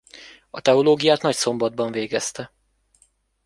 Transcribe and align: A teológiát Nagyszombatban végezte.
A 0.49 0.61
teológiát 0.61 1.21
Nagyszombatban 1.21 1.91
végezte. 1.91 2.51